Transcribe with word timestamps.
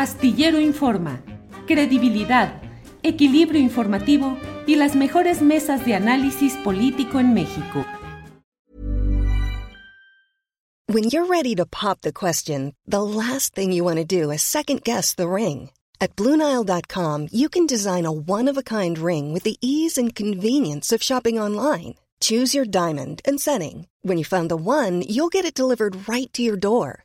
Astillero 0.00 0.58
Informa, 0.58 1.22
credibilidad, 1.66 2.62
equilibrio 3.02 3.60
informativo 3.60 4.38
y 4.66 4.76
las 4.76 4.96
mejores 4.96 5.42
mesas 5.42 5.84
de 5.84 5.94
análisis 5.94 6.54
político 6.64 7.20
en 7.20 7.34
México. 7.34 7.84
When 10.86 11.04
you're 11.04 11.26
ready 11.26 11.54
to 11.54 11.66
pop 11.66 12.00
the 12.00 12.14
question, 12.14 12.72
the 12.86 13.02
last 13.02 13.54
thing 13.54 13.72
you 13.72 13.84
want 13.84 13.98
to 13.98 14.06
do 14.06 14.30
is 14.30 14.40
second 14.40 14.84
guess 14.84 15.14
the 15.14 15.28
ring. 15.28 15.68
At 16.00 16.16
Bluenile.com, 16.16 17.28
you 17.30 17.50
can 17.50 17.66
design 17.66 18.06
a 18.06 18.10
one 18.10 18.48
of 18.48 18.56
a 18.56 18.62
kind 18.62 18.98
ring 18.98 19.34
with 19.34 19.42
the 19.42 19.58
ease 19.60 19.98
and 19.98 20.14
convenience 20.14 20.92
of 20.92 21.02
shopping 21.02 21.38
online. 21.38 21.96
Choose 22.22 22.54
your 22.54 22.64
diamond 22.64 23.20
and 23.26 23.38
setting. 23.38 23.86
When 24.00 24.16
you 24.16 24.24
find 24.24 24.50
the 24.50 24.56
one, 24.56 25.02
you'll 25.06 25.28
get 25.28 25.44
it 25.44 25.52
delivered 25.52 26.08
right 26.08 26.32
to 26.32 26.42
your 26.42 26.56
door. 26.56 27.04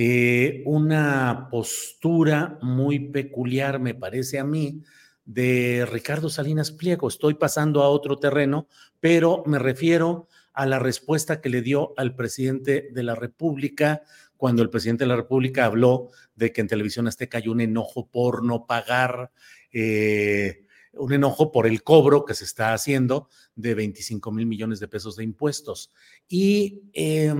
eh, 0.00 0.62
una 0.64 1.48
postura 1.50 2.56
muy 2.62 3.00
peculiar, 3.00 3.80
me 3.80 3.96
parece 3.96 4.38
a 4.38 4.44
mí, 4.44 4.84
de 5.24 5.88
Ricardo 5.90 6.30
Salinas 6.30 6.70
Pliego. 6.70 7.08
Estoy 7.08 7.34
pasando 7.34 7.82
a 7.82 7.88
otro 7.88 8.16
terreno, 8.16 8.68
pero 9.00 9.42
me 9.44 9.58
refiero 9.58 10.28
a 10.52 10.66
la 10.66 10.78
respuesta 10.78 11.40
que 11.40 11.48
le 11.48 11.62
dio 11.62 11.94
al 11.96 12.14
presidente 12.14 12.90
de 12.92 13.02
la 13.02 13.16
República 13.16 14.02
cuando 14.36 14.62
el 14.62 14.70
presidente 14.70 15.02
de 15.02 15.08
la 15.08 15.16
República 15.16 15.64
habló 15.64 16.10
de 16.36 16.52
que 16.52 16.60
en 16.60 16.68
Televisión 16.68 17.08
Azteca 17.08 17.38
hay 17.38 17.48
un 17.48 17.60
enojo 17.60 18.06
por 18.06 18.44
no 18.44 18.66
pagar, 18.66 19.32
eh, 19.72 20.64
un 20.92 21.12
enojo 21.12 21.50
por 21.50 21.66
el 21.66 21.82
cobro 21.82 22.24
que 22.24 22.34
se 22.34 22.44
está 22.44 22.72
haciendo 22.72 23.28
de 23.56 23.74
25 23.74 24.30
mil 24.30 24.46
millones 24.46 24.78
de 24.78 24.86
pesos 24.86 25.16
de 25.16 25.24
impuestos. 25.24 25.90
Y 26.28 26.82
eh, 26.92 27.34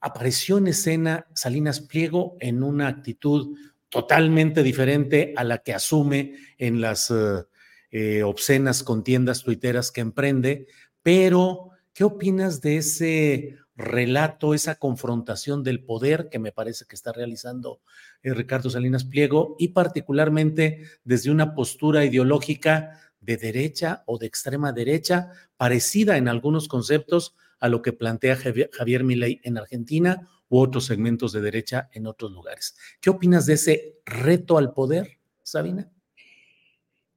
apareció 0.00 0.58
en 0.58 0.68
escena 0.68 1.26
Salinas 1.34 1.80
Pliego 1.80 2.36
en 2.40 2.62
una 2.62 2.88
actitud 2.88 3.56
totalmente 3.88 4.62
diferente 4.62 5.32
a 5.36 5.44
la 5.44 5.58
que 5.58 5.74
asume 5.74 6.34
en 6.58 6.80
las 6.80 7.10
eh, 7.10 7.44
eh, 7.90 8.22
obscenas 8.22 8.82
contiendas 8.82 9.42
tuiteras 9.42 9.90
que 9.90 10.02
emprende, 10.02 10.66
pero 11.02 11.70
¿qué 11.94 12.04
opinas 12.04 12.60
de 12.60 12.76
ese 12.76 13.56
relato, 13.78 14.54
esa 14.54 14.74
confrontación 14.74 15.62
del 15.62 15.84
poder 15.84 16.28
que 16.28 16.40
me 16.40 16.52
parece 16.52 16.84
que 16.84 16.96
está 16.96 17.12
realizando 17.12 17.80
eh, 18.22 18.34
Ricardo 18.34 18.68
Salinas 18.68 19.04
Pliego 19.04 19.54
y 19.58 19.68
particularmente 19.68 20.82
desde 21.04 21.30
una 21.30 21.54
postura 21.54 22.04
ideológica 22.04 23.00
de 23.20 23.36
derecha 23.36 24.02
o 24.06 24.18
de 24.18 24.26
extrema 24.26 24.72
derecha, 24.72 25.30
parecida 25.56 26.16
en 26.16 26.28
algunos 26.28 26.66
conceptos 26.66 27.36
a 27.60 27.68
lo 27.68 27.82
que 27.82 27.92
plantea 27.92 28.36
Javier 28.36 29.04
Milei 29.04 29.40
en 29.42 29.58
Argentina 29.58 30.28
u 30.48 30.58
otros 30.58 30.86
segmentos 30.86 31.32
de 31.32 31.40
derecha 31.40 31.88
en 31.92 32.06
otros 32.06 32.32
lugares. 32.32 32.76
¿Qué 33.00 33.10
opinas 33.10 33.46
de 33.46 33.54
ese 33.54 34.00
reto 34.04 34.58
al 34.58 34.72
poder, 34.72 35.18
Sabina? 35.42 35.90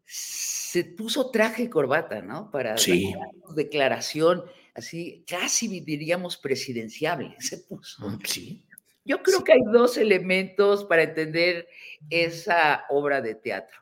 Se 0.06 0.84
puso 0.84 1.31
traje 1.31 1.63
y 1.63 1.69
corbata, 1.69 2.22
¿no? 2.22 2.51
Para 2.51 2.78
sí. 2.78 3.13
declaración, 3.56 4.44
así 4.74 5.24
casi 5.28 5.80
diríamos 5.81 6.38
presidenciable, 6.38 7.35
se 7.40 7.59
puso. 7.59 8.09
Mm, 8.09 8.19
sí. 8.25 8.66
Yo 9.03 9.24
creo 9.24 9.44
que 9.44 9.53
hay 9.53 9.62
dos 9.72 9.97
elementos 9.97 10.85
para 10.85 11.03
entender 11.03 11.68
esa 12.09 12.85
obra 12.90 13.22
de 13.22 13.35
teatro. 13.35 13.81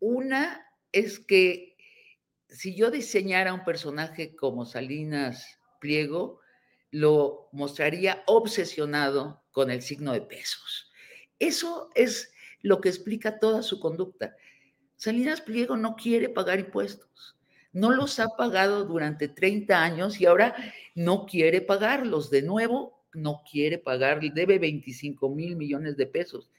Una 0.00 0.66
es 0.90 1.20
que 1.20 1.76
si 2.48 2.74
yo 2.74 2.90
diseñara 2.90 3.54
un 3.54 3.64
personaje 3.64 4.34
como 4.34 4.66
Salinas 4.66 5.58
Pliego 5.84 6.40
lo 6.92 7.50
mostraría 7.52 8.22
obsesionado 8.26 9.42
con 9.52 9.70
el 9.70 9.82
signo 9.82 10.14
de 10.14 10.22
pesos. 10.22 10.90
Eso 11.38 11.90
es 11.94 12.32
lo 12.62 12.80
que 12.80 12.88
explica 12.88 13.38
toda 13.38 13.62
su 13.62 13.80
conducta. 13.80 14.34
Salinas 14.96 15.42
Pliego 15.42 15.76
no 15.76 15.94
quiere 15.94 16.30
pagar 16.30 16.58
impuestos. 16.58 17.36
No 17.74 17.90
los 17.90 18.18
ha 18.18 18.28
pagado 18.28 18.86
durante 18.86 19.28
30 19.28 19.84
años 19.84 20.22
y 20.22 20.24
ahora 20.24 20.56
no 20.94 21.26
quiere 21.26 21.60
pagarlos. 21.60 22.30
De 22.30 22.40
nuevo, 22.40 23.04
no 23.12 23.42
quiere 23.50 23.76
pagar, 23.76 24.20
debe 24.32 24.58
25 24.58 25.28
mil 25.28 25.54
millones 25.54 25.98
de 25.98 26.06
pesos. 26.06 26.50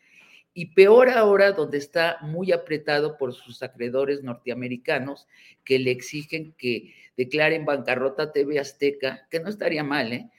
Y 0.57 0.67
peor 0.67 1.09
ahora, 1.09 1.51
donde 1.51 1.77
está 1.77 2.17
muy 2.21 2.53
apretado 2.53 3.17
por 3.17 3.33
sus 3.33 3.61
acreedores 3.61 4.23
norteamericanos 4.23 5.27
que 5.65 5.79
le 5.79 5.91
exigen 5.91 6.53
que 6.57 6.95
declaren 7.17 7.65
bancarrota 7.65 8.31
TV 8.31 8.57
Azteca, 8.57 9.27
que 9.29 9.41
no 9.41 9.49
estaría 9.49 9.83
mal, 9.83 10.13
¿eh? 10.13 10.31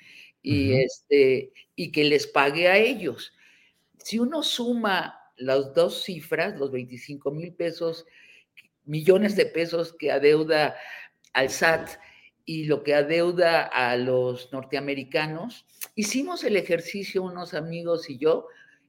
Y, 0.42 0.72
este, 0.72 1.52
y 1.74 1.92
que 1.92 2.04
les 2.04 2.26
pague 2.26 2.66
a 2.68 2.78
ellos. 2.78 3.34
Si 3.98 4.18
uno 4.18 4.42
suma 4.42 5.20
las 5.36 5.74
dos 5.74 6.04
cifras, 6.04 6.58
los 6.58 6.70
25 6.70 7.30
mil 7.30 7.52
pesos, 7.52 8.06
millones 8.86 9.36
de 9.36 9.44
pesos 9.44 9.92
que 9.92 10.12
adeuda 10.12 10.76
al 11.34 11.50
SAT 11.50 11.90
y 12.46 12.64
lo 12.64 12.82
que 12.82 12.94
adeuda 12.94 13.64
a 13.64 13.96
los 13.96 14.50
norteamericanos, 14.50 15.66
hicimos 15.94 16.42
el 16.44 16.56
ejercicio 16.56 17.22
unos 17.22 17.52
amigos 17.52 18.08
y 18.08 18.16
yo 18.16 18.46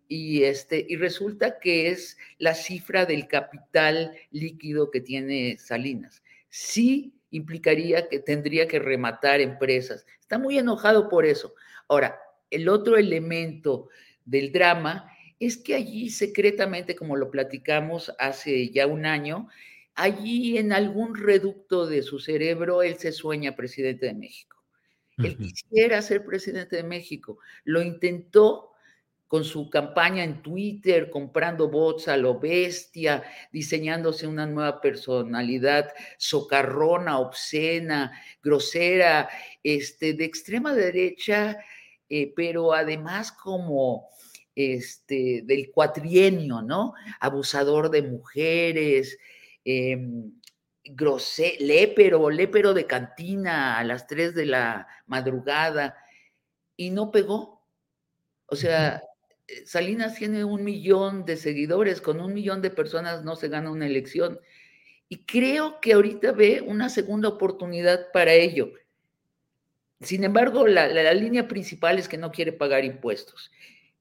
y, 0.07 0.43
este, 0.43 0.85
y 0.87 0.95
resulta 0.95 1.59
que 1.59 1.89
es 1.89 2.17
la 2.37 2.53
cifra 2.53 3.05
del 3.05 3.27
capital 3.27 4.15
líquido 4.31 4.91
que 4.91 5.01
tiene 5.01 5.57
Salinas. 5.59 6.23
Sí 6.49 7.13
implicaría 7.31 8.07
que 8.07 8.19
tendría 8.19 8.67
que 8.67 8.79
rematar 8.79 9.41
empresas. 9.41 10.05
Está 10.19 10.37
muy 10.37 10.57
enojado 10.57 11.09
por 11.09 11.25
eso. 11.25 11.53
Ahora, 11.87 12.19
el 12.49 12.69
otro 12.69 12.97
elemento 12.97 13.89
del 14.25 14.51
drama 14.51 15.11
es 15.39 15.57
que 15.57 15.75
allí 15.75 16.09
secretamente, 16.09 16.95
como 16.95 17.15
lo 17.15 17.29
platicamos 17.29 18.13
hace 18.17 18.69
ya 18.69 18.87
un 18.87 19.05
año, 19.05 19.49
allí 19.95 20.57
en 20.57 20.71
algún 20.71 21.15
reducto 21.15 21.85
de 21.85 22.01
su 22.01 22.19
cerebro, 22.19 22.81
él 22.81 22.95
se 22.95 23.11
sueña 23.11 23.55
presidente 23.55 24.05
de 24.05 24.13
México. 24.13 24.57
Él 25.17 25.35
quisiera 25.35 26.01
ser 26.03 26.23
presidente 26.23 26.75
de 26.75 26.83
México. 26.83 27.39
Lo 27.63 27.81
intentó 27.81 28.71
con 29.27 29.43
su 29.43 29.69
campaña 29.69 30.23
en 30.23 30.41
Twitter, 30.41 31.09
comprando 31.09 31.69
bots 31.69 32.07
a 32.07 32.15
lo 32.15 32.39
bestia, 32.39 33.23
diseñándose 33.51 34.25
una 34.25 34.45
nueva 34.45 34.79
personalidad 34.79 35.91
socarrona, 36.17 37.19
obscena, 37.19 38.11
grosera, 38.41 39.29
este, 39.63 40.13
de 40.13 40.23
extrema 40.25 40.73
derecha, 40.73 41.57
eh, 42.09 42.31
pero 42.35 42.73
además 42.73 43.33
como 43.33 44.07
este, 44.55 45.41
del 45.43 45.71
cuatrienio, 45.71 46.61
¿no? 46.61 46.93
Abusador 47.19 47.91
de 47.91 48.03
mujeres, 48.03 49.17
eh, 49.65 49.97
grosé, 50.85 51.57
lépero, 51.59 52.29
lépero 52.29 52.73
de 52.73 52.87
cantina 52.87 53.77
a 53.77 53.83
las 53.83 54.07
3 54.07 54.33
de 54.33 54.45
la 54.45 54.87
madrugada, 55.05 55.97
y 56.77 56.91
no 56.91 57.11
pegó. 57.11 57.61
O 58.45 58.55
sea, 58.55 59.03
Salinas 59.65 60.15
tiene 60.15 60.43
un 60.43 60.63
millón 60.63 61.25
de 61.25 61.37
seguidores, 61.37 62.01
con 62.01 62.19
un 62.19 62.33
millón 62.33 62.61
de 62.61 62.69
personas 62.69 63.23
no 63.23 63.35
se 63.35 63.47
gana 63.47 63.71
una 63.71 63.85
elección. 63.85 64.39
Y 65.09 65.19
creo 65.19 65.79
que 65.79 65.93
ahorita 65.93 66.33
ve 66.33 66.61
una 66.61 66.89
segunda 66.89 67.29
oportunidad 67.29 68.11
para 68.11 68.33
ello. 68.33 68.73
Sin 70.01 70.23
embargo, 70.23 70.67
la, 70.67 71.13
línea 71.13 71.47
principal 71.47 71.97
es 71.97 72.07
que 72.07 72.17
no 72.17 72.31
quiere 72.31 72.51
pagar 72.51 72.83
impuestos. 72.83 73.51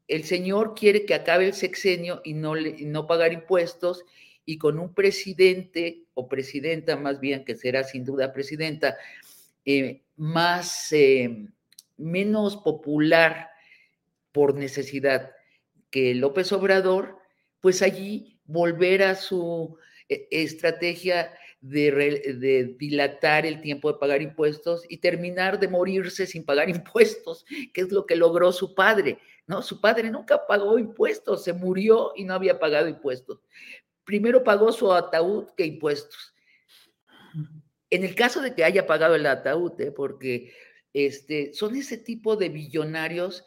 El 0.09 0.25
señor 0.25 0.75
quiere 0.75 1.07
que 1.07 1.15
acabe 1.15 1.47
el 1.47 1.55
sexenio 1.55 2.21
y 2.25 2.35
no, 2.35 2.55
no 2.57 3.07
pagar 3.07 3.33
impuestos 3.33 4.05
y 4.45 4.59
con 4.59 4.79
un 4.79 4.95
presidente 4.95 6.05
o 6.15 6.29
presidenta 6.29 6.97
más 6.97 7.21
bien, 7.21 7.45
que 7.45 7.55
será 7.55 7.85
sin 7.85 8.05
duda 8.05 8.33
presidenta, 8.33 8.97
eh, 9.65 10.03
más... 10.17 10.93
Eh, 10.93 11.49
menos 11.97 12.57
popular 12.57 13.51
por 14.33 14.55
necesidad 14.55 15.33
que 15.97 16.15
López 16.15 16.53
Obrador, 16.53 17.17
pues 17.63 17.81
allí 17.81 18.39
volver 18.45 19.03
a 19.03 19.15
su 19.15 19.79
eh, 20.11 20.29
estrategia 20.31 21.33
de, 21.63 22.77
dilatar 22.79 23.47
el 23.47 23.63
tiempo 23.63 23.91
de 23.91 23.99
pagar 23.99 24.21
impuestos 24.21 24.85
y 24.91 24.99
terminar 24.99 25.59
de 25.59 25.69
morirse 25.69 26.27
sin 26.27 26.45
pagar 26.45 26.69
impuestos, 26.79 27.47
que 27.73 27.81
es 27.81 27.93
lo 27.93 28.05
que 28.05 28.15
logró 28.15 28.53
su 28.53 28.75
padre. 28.75 29.21
No, 29.47 29.63
su 29.63 29.81
padre 29.81 30.11
nunca 30.11 30.47
pagó 30.47 30.79
impuestos, 30.79 31.45
se 31.45 31.55
murió 31.55 32.13
y 32.15 32.25
no 32.25 32.35
había 32.35 32.59
pagado 32.59 32.89
impuestos. 32.89 33.41
Primero 34.05 34.45
pagó 34.45 34.73
su 34.73 34.93
ataúd 34.93 35.47
que 35.57 35.65
impuestos. 35.65 36.35
En 37.89 38.05
el 38.05 38.15
caso 38.15 38.43
de 38.43 38.55
que 38.55 38.65
haya 38.65 38.87
pagado 38.87 39.15
el 39.15 39.25
ataúd, 39.25 39.81
¿eh? 39.81 39.93
porque 39.93 40.53
este, 40.93 41.55
son 41.55 41.75
ese 41.75 41.97
tipo 41.97 42.37
de 42.37 42.51
billonarios 42.51 43.47